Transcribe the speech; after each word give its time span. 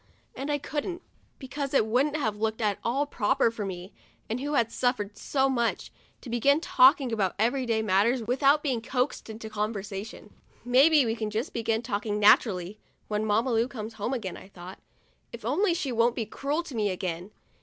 And 0.33 0.49
I 0.51 0.57
couldn't, 0.57 1.03
because 1.37 1.75
it 1.75 1.85
wouldn't 1.85 2.15
have 2.17 2.35
looked 2.41 2.59
at 2.59 2.79
all 2.83 3.05
proper 3.05 3.51
for 3.51 3.65
me, 3.67 3.93
who 4.31 4.53
had 4.55 4.71
suffered 4.71 5.15
so 5.15 5.47
much, 5.47 5.91
to 6.21 6.29
begin 6.31 6.59
talking 6.59 7.11
about 7.13 7.35
every 7.37 7.67
day 7.67 7.83
matters 7.83 8.23
without 8.23 8.63
being 8.63 8.81
coaxed 8.81 9.29
into 9.29 9.47
conver 9.47 9.73
sation. 9.85 10.01
68 10.01 10.03
FRIDAY— 10.09 10.25
MY 10.25 10.25
LEG 10.25 10.25
IS 10.25 10.61
BROKEN 10.63 10.63
AND 10.63 10.73
MENDED" 10.73 10.91
Maybe 10.91 11.05
we 11.05 11.15
can 11.15 11.29
just 11.29 11.53
begin 11.53 11.81
talking 11.83 12.19
naturally, 12.19 12.79
when 13.09 13.25
Mamma 13.27 13.53
Lu 13.53 13.67
comes 13.67 13.95
in 13.99 14.13
again," 14.15 14.37
I 14.37 14.47
thought." 14.47 14.79
If 15.33 15.45
only 15.45 15.75
she 15.75 15.91
won't 15.91 16.15
be 16.15 16.25
cruel 16.25 16.63
to 16.63 16.73
me 16.75 16.89
again 16.89 17.29